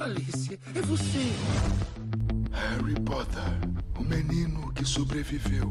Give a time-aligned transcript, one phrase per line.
[0.00, 1.18] Alice, é você.
[2.52, 3.42] Harry Potter,
[3.98, 5.70] o menino que sobreviveu.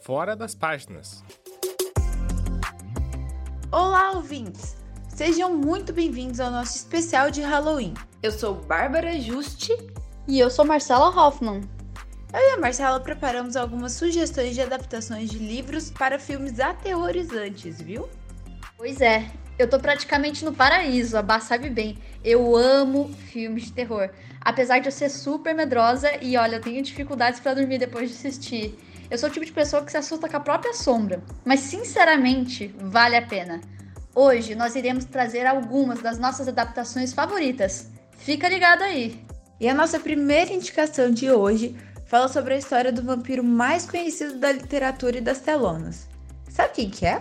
[0.00, 1.24] Fora das páginas.
[3.72, 4.76] Olá, ouvintes!
[5.08, 7.94] Sejam muito bem-vindos ao nosso especial de Halloween.
[8.22, 9.76] Eu sou Bárbara Juste
[10.28, 11.62] E eu sou Marcela Hoffman.
[12.32, 18.08] Eu e a Marcela preparamos algumas sugestões de adaptações de livros para filmes aterrorizantes, viu?
[18.76, 21.96] Pois é, eu tô praticamente no paraíso, a Bá sabe bem.
[22.22, 24.10] Eu amo filmes de terror.
[24.40, 28.16] Apesar de eu ser super medrosa e olha, eu tenho dificuldades para dormir depois de
[28.16, 28.78] assistir.
[29.10, 32.74] Eu sou o tipo de pessoa que se assusta com a própria sombra, mas sinceramente,
[32.78, 33.60] vale a pena.
[34.14, 37.88] Hoje nós iremos trazer algumas das nossas adaptações favoritas.
[38.18, 39.24] Fica ligado aí.
[39.58, 41.74] E a nossa primeira indicação de hoje
[42.06, 46.08] fala sobre a história do vampiro mais conhecido da literatura e das telonas.
[46.48, 47.20] Sabe quem que é?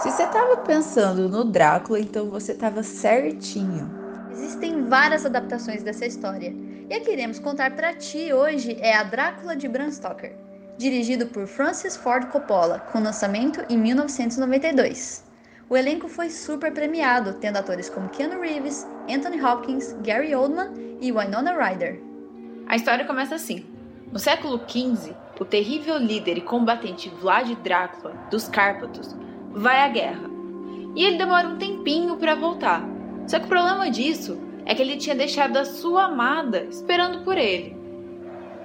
[0.00, 3.90] Se você estava pensando no Drácula, então você estava certinho.
[4.30, 6.54] Existem várias adaptações dessa história.
[6.88, 10.34] E a que iremos contar para ti hoje é a Drácula de Bram Stoker,
[10.78, 15.27] dirigido por Francis Ford Coppola, com lançamento em 1992.
[15.70, 21.12] O elenco foi super premiado, tendo atores como Keanu Reeves, Anthony Hopkins, Gary Oldman e
[21.12, 22.00] Winona Ryder.
[22.66, 23.66] A história começa assim.
[24.10, 29.14] No século XV, o terrível líder e combatente Vlad Drácula, dos Cárpatos,
[29.50, 30.30] vai à guerra.
[30.96, 32.82] E ele demora um tempinho para voltar.
[33.26, 37.36] Só que o problema disso é que ele tinha deixado a sua amada esperando por
[37.36, 37.76] ele.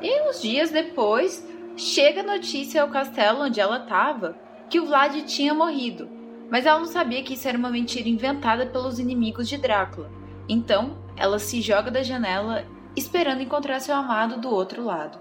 [0.02, 4.38] E uns dias depois, chega a notícia ao castelo onde ela estava
[4.70, 6.23] que o Vlad tinha morrido,
[6.54, 10.08] mas ela não sabia que isso era uma mentira inventada pelos inimigos de Drácula.
[10.48, 12.64] Então, ela se joga da janela
[12.96, 15.20] esperando encontrar seu amado do outro lado.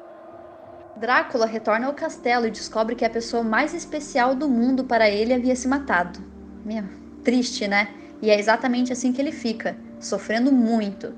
[0.95, 5.33] Drácula retorna ao castelo e descobre que a pessoa mais especial do mundo para ele
[5.33, 6.21] havia se matado.
[6.67, 6.85] Meu,
[7.25, 7.89] triste, né?
[8.21, 11.15] E é exatamente assim que ele fica, sofrendo muito.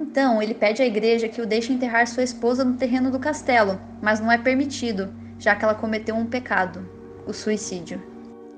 [0.00, 3.80] Então, ele pede à igreja que o deixe enterrar sua esposa no terreno do castelo,
[4.02, 6.84] mas não é permitido, já que ela cometeu um pecado,
[7.24, 8.02] o suicídio.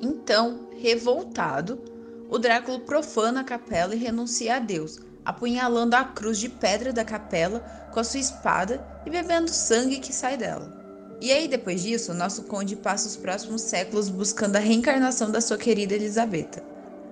[0.00, 1.80] Então, revoltado,
[2.28, 7.04] o Drácula profana a capela e renuncia a Deus, apunhalando a cruz de pedra da
[7.04, 7.60] capela
[7.92, 10.76] com a sua espada e bebendo sangue que sai dela.
[11.20, 15.40] E aí, depois disso, o nosso conde passa os próximos séculos buscando a reencarnação da
[15.40, 16.62] sua querida Elisabetta.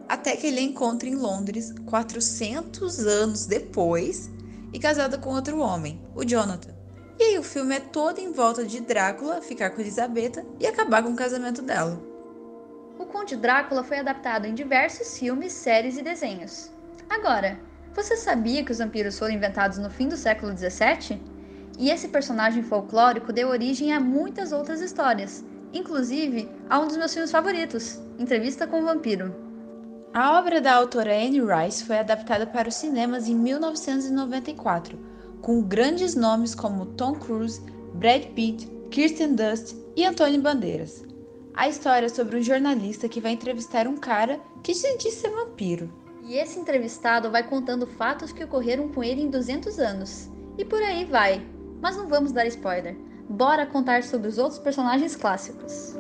[0.07, 4.31] Até que ele a encontra em Londres, 400 anos depois,
[4.73, 6.75] e casada com outro homem, o Jonathan.
[7.19, 11.03] E aí o filme é todo em volta de Drácula ficar com Elisabetta e acabar
[11.03, 12.14] com o casamento dela.
[12.99, 16.71] O Conde Drácula foi adaptado em diversos filmes, séries e desenhos.
[17.11, 17.59] Agora,
[17.93, 21.21] você sabia que os vampiros foram inventados no fim do século XVII?
[21.79, 27.13] E esse personagem folclórico deu origem a muitas outras histórias, inclusive a um dos meus
[27.13, 29.35] filmes favoritos, Entrevista com o Vampiro.
[30.13, 34.97] A obra da autora Anne Rice foi adaptada para os cinemas em 1994,
[35.41, 37.61] com grandes nomes como Tom Cruise,
[37.95, 41.05] Brad Pitt, Kirsten Dunst e Antônio Bandeiras.
[41.57, 45.31] A história é sobre um jornalista que vai entrevistar um cara que se diz ser
[45.31, 45.89] vampiro.
[46.25, 50.29] E esse entrevistado vai contando fatos que ocorreram com ele em 200 anos.
[50.59, 51.47] E por aí vai.
[51.81, 52.97] Mas não vamos dar spoiler.
[53.29, 55.95] Bora contar sobre os outros personagens clássicos.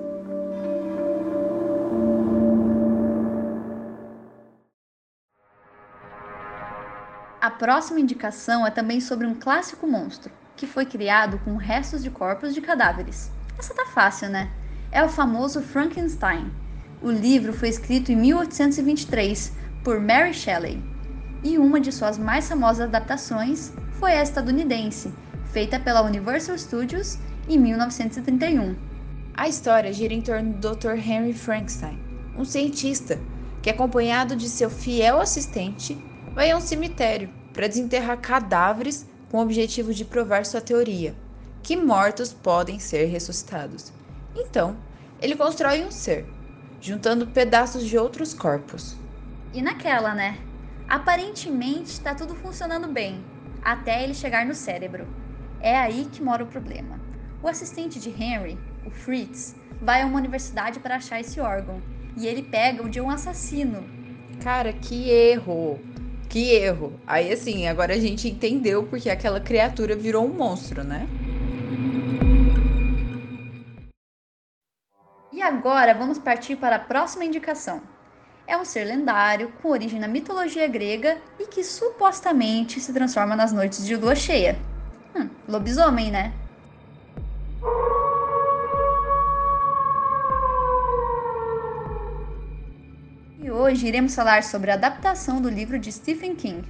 [7.40, 12.10] A próxima indicação é também sobre um clássico monstro, que foi criado com restos de
[12.10, 13.30] corpos de cadáveres.
[13.56, 14.50] Essa tá fácil, né?
[14.94, 16.52] É o famoso Frankenstein.
[17.02, 20.80] O livro foi escrito em 1823 por Mary Shelley,
[21.42, 25.12] e uma de suas mais famosas adaptações foi a estadunidense,
[25.52, 27.18] feita pela Universal Studios
[27.48, 28.76] em 1931.
[29.34, 30.92] A história gira em torno do Dr.
[30.92, 31.98] Henry Frankenstein,
[32.38, 33.18] um cientista
[33.60, 35.98] que, acompanhado de seu fiel assistente,
[36.32, 41.16] vai a um cemitério para desenterrar cadáveres com o objetivo de provar sua teoria,
[41.64, 43.92] que mortos podem ser ressuscitados.
[44.36, 44.76] Então,
[45.20, 46.26] ele constrói um ser,
[46.80, 48.96] juntando pedaços de outros corpos.
[49.52, 50.38] E naquela, né?
[50.88, 53.24] Aparentemente está tudo funcionando bem,
[53.62, 55.06] até ele chegar no cérebro.
[55.60, 57.00] É aí que mora o problema.
[57.42, 61.80] O assistente de Henry, o Fritz, vai a uma universidade para achar esse órgão
[62.16, 63.82] e ele pega o de um assassino.
[64.42, 65.78] Cara, que erro!
[66.28, 66.98] Que erro!
[67.06, 71.06] Aí assim, agora a gente entendeu porque aquela criatura virou um monstro, né?
[75.64, 77.80] agora vamos partir para a próxima indicação.
[78.46, 83.50] É um ser lendário com origem na mitologia grega e que supostamente se transforma nas
[83.50, 84.58] noites de lua cheia.
[85.16, 86.34] Hum, lobisomem, né?
[93.38, 96.62] E hoje iremos falar sobre a adaptação do livro de Stephen King,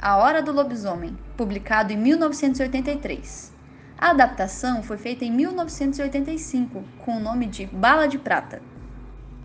[0.00, 3.57] A Hora do Lobisomem, publicado em 1983.
[4.00, 8.62] A adaptação foi feita em 1985 com o nome de Bala de Prata.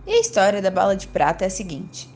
[0.05, 2.07] E a história da Bala de Prata é a seguinte: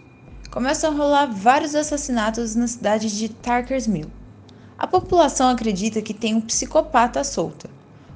[0.52, 4.12] começam a rolar vários assassinatos na cidade de Tarkers Mill.
[4.78, 7.72] A população acredita que tem um psicopata solta.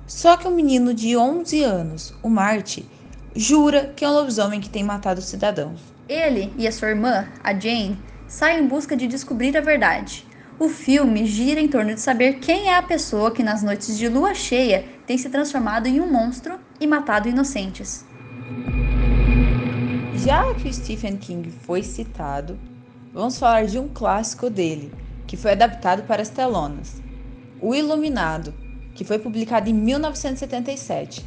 [0.05, 2.87] Só que um menino de 11 anos, o Marty,
[3.35, 5.81] jura que é um lobisomem que tem matado cidadãos.
[6.07, 10.27] Ele e a sua irmã, a Jane, saem em busca de descobrir a verdade.
[10.59, 14.07] O filme gira em torno de saber quem é a pessoa que nas noites de
[14.07, 18.05] lua cheia tem se transformado em um monstro e matado inocentes.
[20.15, 22.59] Já que o Stephen King foi citado,
[23.11, 24.93] vamos falar de um clássico dele,
[25.25, 27.01] que foi adaptado para as telonas.
[27.59, 28.53] O Iluminado,
[28.93, 31.25] que foi publicado em 1977,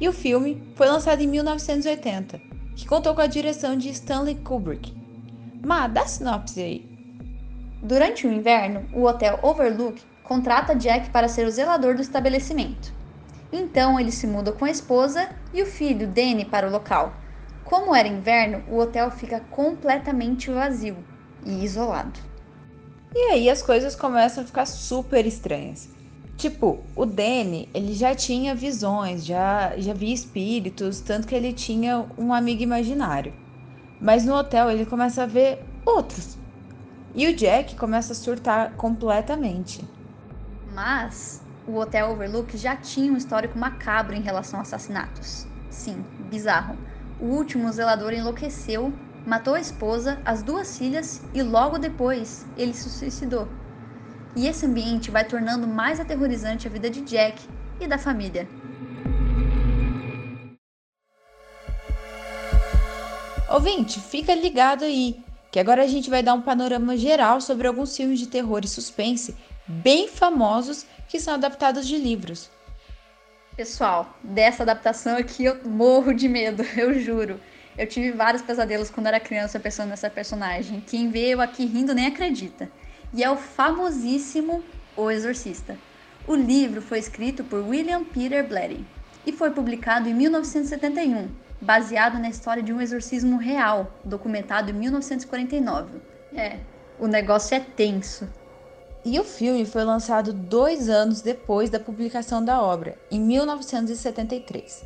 [0.00, 2.40] e o filme foi lançado em 1980,
[2.74, 4.92] que contou com a direção de Stanley Kubrick.
[5.64, 6.91] Mas dá sinopse aí.
[7.82, 12.94] Durante o inverno, o hotel Overlook contrata Jack para ser o zelador do estabelecimento.
[13.52, 17.12] Então ele se muda com a esposa e o filho Danny para o local.
[17.64, 20.96] Como era inverno, o hotel fica completamente vazio
[21.44, 22.20] e isolado.
[23.12, 25.88] E aí as coisas começam a ficar super estranhas.
[26.36, 32.06] Tipo, o Danny, ele já tinha visões, já, já via espíritos, tanto que ele tinha
[32.16, 33.32] um amigo imaginário.
[34.00, 36.41] Mas no hotel ele começa a ver outros.
[37.14, 39.84] E o Jack começa a surtar completamente.
[40.72, 45.46] Mas o Hotel Overlook já tinha um histórico macabro em relação a assassinatos.
[45.70, 46.76] Sim, bizarro.
[47.20, 48.92] O último zelador enlouqueceu,
[49.26, 53.46] matou a esposa, as duas filhas e logo depois ele se suicidou.
[54.34, 57.46] E esse ambiente vai tornando mais aterrorizante a vida de Jack
[57.78, 58.48] e da família.
[63.50, 67.94] Ouvinte, fica ligado aí, que agora a gente vai dar um panorama geral sobre alguns
[67.94, 72.50] filmes de terror e suspense bem famosos que são adaptados de livros.
[73.54, 77.38] Pessoal, dessa adaptação aqui eu morro de medo, eu juro.
[77.76, 80.80] Eu tive vários pesadelos quando era criança pensando nessa personagem.
[80.80, 82.70] Quem vê eu aqui rindo nem acredita.
[83.12, 84.64] E é o famosíssimo
[84.96, 85.76] O Exorcista.
[86.26, 88.82] O livro foi escrito por William Peter Blatty
[89.26, 91.28] e foi publicado em 1971,
[91.62, 96.00] baseado na história de um exorcismo real, documentado em 1949.
[96.34, 96.58] É,
[96.98, 98.28] o negócio é tenso.
[99.04, 104.84] E o filme foi lançado dois anos depois da publicação da obra, em 1973.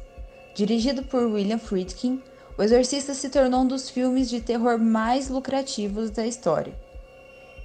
[0.55, 2.23] Dirigido por William Friedkin,
[2.59, 6.75] O Exorcista se tornou um dos filmes de terror mais lucrativos da história.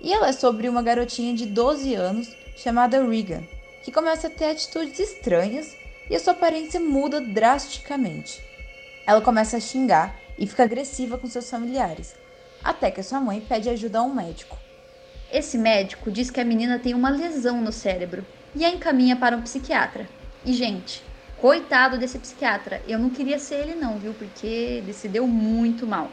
[0.02, 3.44] E ela é sobre uma garotinha de 12 anos chamada Regan,
[3.84, 5.74] que começa a ter atitudes estranhas
[6.10, 8.50] e a sua aparência muda drasticamente.
[9.06, 12.15] Ela começa a xingar e fica agressiva com seus familiares,
[12.63, 14.57] até que sua mãe pede ajuda a um médico.
[15.31, 18.25] Esse médico diz que a menina tem uma lesão no cérebro
[18.56, 20.07] e a encaminha para um psiquiatra.
[20.45, 21.03] E, gente,
[21.38, 24.13] coitado desse psiquiatra, eu não queria ser ele não, viu?
[24.13, 26.12] Porque ele se deu muito mal.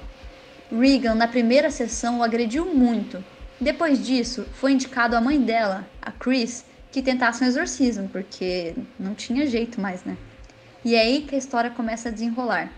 [0.70, 3.24] Regan, na primeira sessão, o agrediu muito.
[3.60, 9.14] Depois disso, foi indicado a mãe dela, a Chris, que tentasse um exorcismo, porque não
[9.14, 10.16] tinha jeito mais, né?
[10.84, 12.72] E é aí que a história começa a desenrolar.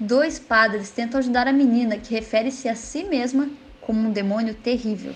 [0.00, 5.14] Dois padres tentam ajudar a menina, que refere-se a si mesma como um demônio terrível.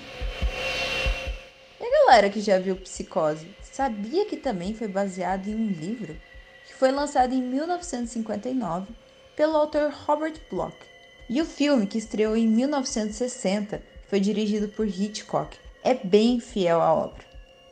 [1.81, 6.17] E a galera que já viu Psicose, sabia que também foi baseado em um livro
[6.67, 8.93] que foi lançado em 1959
[9.35, 10.77] pelo autor Robert Bloch.
[11.29, 15.57] E o filme, que estreou em 1960, foi dirigido por Hitchcock.
[15.83, 17.25] É bem fiel à obra.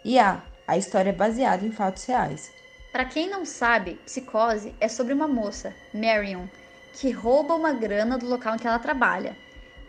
[0.04, 2.50] E ah, a história é baseada em fatos reais.
[2.94, 6.46] Para quem não sabe, Psicose é sobre uma moça, Marion,
[6.92, 9.36] que rouba uma grana do local em que ela trabalha.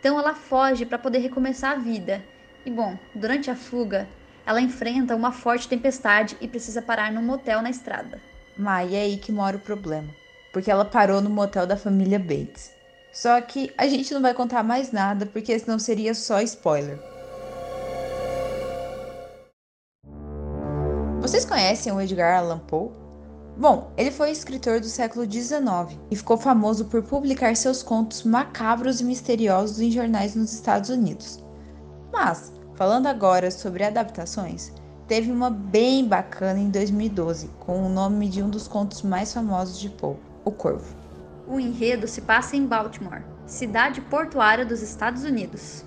[0.00, 2.20] Então ela foge para poder recomeçar a vida.
[2.64, 4.08] E bom, durante a fuga,
[4.44, 8.20] ela enfrenta uma forte tempestade e precisa parar num motel na estrada.
[8.58, 10.12] Mas é aí que mora o problema,
[10.52, 12.72] porque ela parou no motel da família Bates.
[13.12, 16.98] Só que a gente não vai contar mais nada, porque senão seria só spoiler.
[21.86, 22.90] Conhecem o Edgar Allan Poe?
[23.56, 29.00] Bom, ele foi escritor do século XIX e ficou famoso por publicar seus contos macabros
[29.00, 31.42] e misteriosos em jornais nos Estados Unidos.
[32.12, 34.72] Mas, falando agora sobre adaptações,
[35.08, 39.78] teve uma bem bacana em 2012, com o nome de um dos contos mais famosos
[39.78, 40.94] de Poe, O Corvo.
[41.48, 45.84] O enredo se passa em Baltimore, cidade portuária dos Estados Unidos.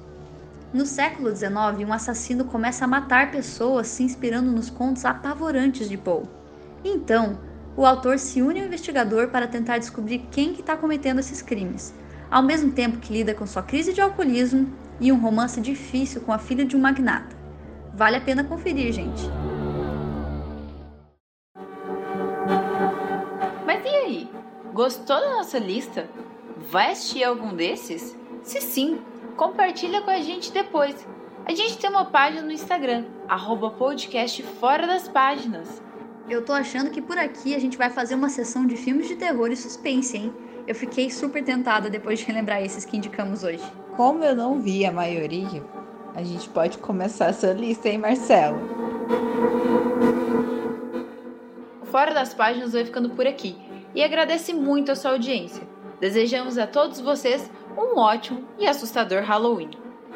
[0.72, 5.98] No século XIX, um assassino começa a matar pessoas se inspirando nos contos apavorantes de
[5.98, 6.26] Poe.
[6.84, 7.40] Então,
[7.76, 11.94] o autor se une ao investigador para tentar descobrir quem que está cometendo esses crimes.
[12.30, 16.32] ao mesmo tempo que lida com sua crise de alcoolismo e um romance difícil com
[16.32, 17.36] a filha de um magnata.
[17.94, 19.24] Vale a pena conferir, gente.
[23.66, 24.30] Mas e aí?
[24.74, 26.08] Gostou da nossa lista?
[26.70, 28.16] Vai assistir algum desses?
[28.44, 29.00] Se sim,
[29.40, 31.08] compartilha com a gente depois.
[31.46, 35.82] A gente tem uma página no Instagram, arroba podcast fora das páginas.
[36.28, 39.16] Eu tô achando que por aqui a gente vai fazer uma sessão de filmes de
[39.16, 40.34] terror e suspense, hein?
[40.68, 43.64] Eu fiquei super tentada depois de relembrar esses que indicamos hoje.
[43.96, 45.64] Como eu não vi a maioria,
[46.14, 48.60] a gente pode começar essa lista, hein, Marcelo?
[51.82, 53.56] O Fora das Páginas vai ficando por aqui
[53.96, 55.66] e agradece muito a sua audiência.
[56.02, 59.72] Desejamos a todos vocês um ótimo e assustador Halloween.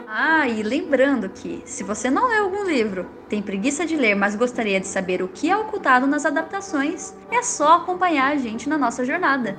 [0.08, 4.36] Ah, e lembrando que, se você não leu algum livro, tem preguiça de ler, mas
[4.36, 8.77] gostaria de saber o que é ocultado nas adaptações, é só acompanhar a gente na
[8.77, 9.58] nossa jornada.